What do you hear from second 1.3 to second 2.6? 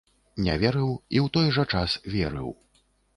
той жа час верыў.